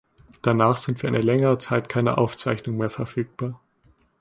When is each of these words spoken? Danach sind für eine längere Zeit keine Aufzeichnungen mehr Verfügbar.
Danach 0.41 0.77
sind 0.77 0.97
für 0.97 1.07
eine 1.07 1.21
längere 1.21 1.59
Zeit 1.59 1.87
keine 1.87 2.17
Aufzeichnungen 2.17 2.79
mehr 2.79 2.89
Verfügbar. 2.89 3.61